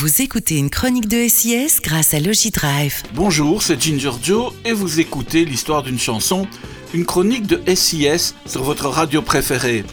Vous 0.00 0.22
écoutez 0.22 0.56
une 0.56 0.70
chronique 0.70 1.08
de 1.08 1.28
SIS 1.28 1.78
grâce 1.82 2.14
à 2.14 2.20
Logidrive. 2.20 3.02
Bonjour, 3.12 3.62
c'est 3.62 3.78
Ginger 3.78 4.12
Joe 4.22 4.54
et 4.64 4.72
vous 4.72 4.98
écoutez 4.98 5.44
l'histoire 5.44 5.82
d'une 5.82 5.98
chanson, 5.98 6.48
une 6.94 7.04
chronique 7.04 7.46
de 7.46 7.60
SIS 7.74 8.34
sur 8.46 8.62
votre 8.62 8.88
radio 8.88 9.20
préférée. 9.20 9.84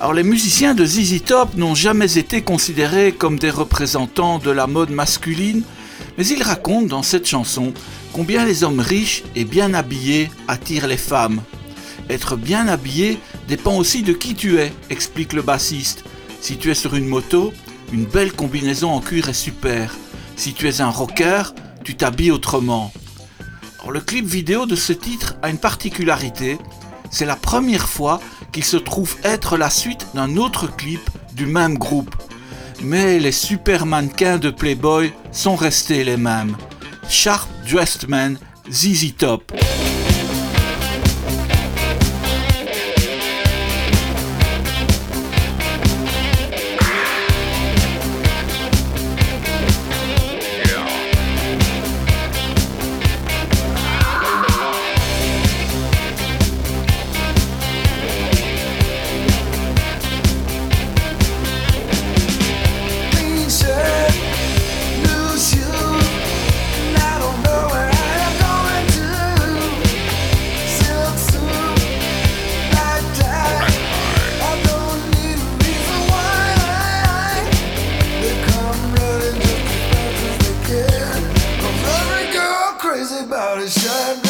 Alors 0.00 0.14
les 0.14 0.24
musiciens 0.24 0.74
de 0.74 0.84
ZZ 0.84 1.22
Top 1.22 1.54
n'ont 1.54 1.76
jamais 1.76 2.18
été 2.18 2.42
considérés 2.42 3.12
comme 3.12 3.38
des 3.38 3.50
représentants 3.50 4.40
de 4.40 4.50
la 4.50 4.66
mode 4.66 4.90
masculine, 4.90 5.62
mais 6.18 6.26
ils 6.26 6.42
racontent 6.42 6.88
dans 6.88 7.04
cette 7.04 7.28
chanson 7.28 7.72
combien 8.12 8.44
les 8.44 8.64
hommes 8.64 8.80
riches 8.80 9.22
et 9.36 9.44
bien 9.44 9.74
habillés 9.74 10.28
attirent 10.48 10.88
les 10.88 10.96
femmes. 10.96 11.40
Être 12.08 12.34
bien 12.34 12.66
habillé 12.66 13.20
dépend 13.46 13.76
aussi 13.76 14.02
de 14.02 14.12
qui 14.12 14.34
tu 14.34 14.58
es, 14.58 14.72
explique 14.90 15.34
le 15.34 15.42
bassiste. 15.42 16.02
Si 16.40 16.56
tu 16.56 16.72
es 16.72 16.74
sur 16.74 16.96
une 16.96 17.06
moto, 17.06 17.52
une 17.92 18.04
belle 18.04 18.32
combinaison 18.32 18.90
en 18.90 19.00
cuir 19.00 19.28
est 19.28 19.34
super. 19.34 19.94
Si 20.36 20.54
tu 20.54 20.68
es 20.68 20.80
un 20.80 20.90
rocker, 20.90 21.54
tu 21.84 21.96
t'habilles 21.96 22.30
autrement. 22.30 22.92
le 23.90 24.00
clip 24.00 24.24
vidéo 24.24 24.66
de 24.66 24.76
ce 24.76 24.92
titre 24.92 25.36
a 25.42 25.50
une 25.50 25.58
particularité. 25.58 26.58
C'est 27.10 27.26
la 27.26 27.36
première 27.36 27.88
fois 27.88 28.20
qu'il 28.52 28.64
se 28.64 28.76
trouve 28.76 29.16
être 29.24 29.56
la 29.56 29.70
suite 29.70 30.06
d'un 30.14 30.36
autre 30.36 30.74
clip 30.74 31.00
du 31.34 31.46
même 31.46 31.76
groupe. 31.78 32.14
Mais 32.82 33.18
les 33.18 33.32
super 33.32 33.86
mannequins 33.86 34.38
de 34.38 34.50
Playboy 34.50 35.12
sont 35.32 35.56
restés 35.56 36.04
les 36.04 36.16
mêmes. 36.16 36.56
Sharp 37.08 37.48
Dressed 37.68 38.08
Man, 38.08 38.38
ZZ 38.70 39.14
Top. 39.16 39.52
About 83.60 84.24
a 84.24 84.29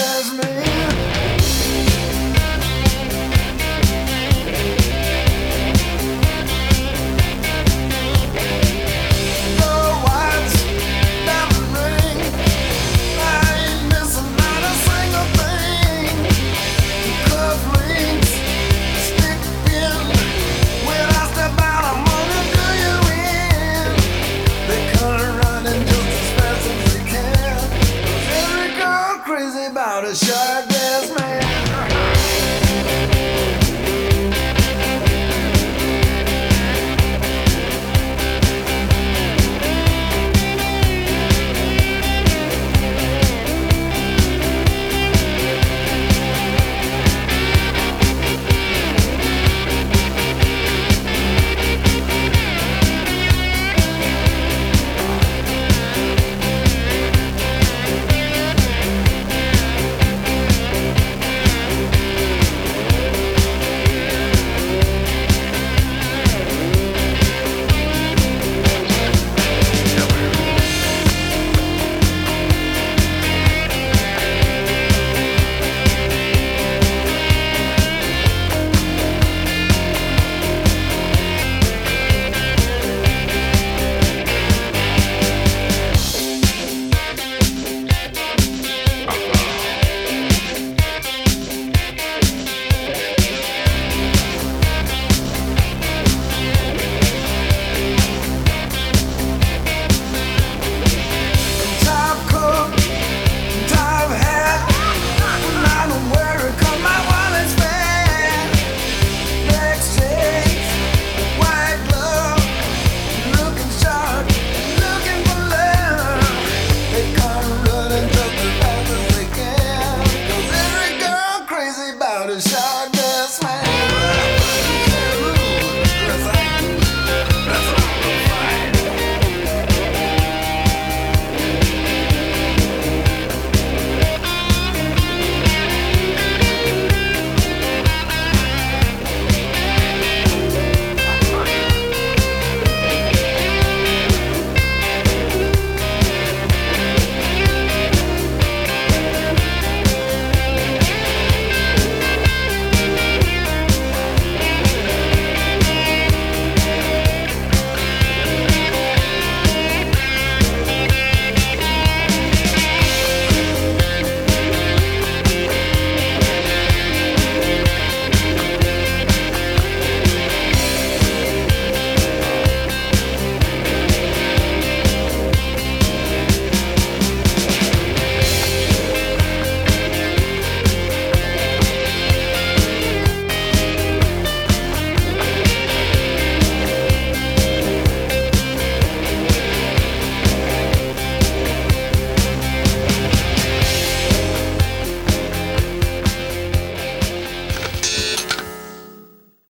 shut 30.15 30.50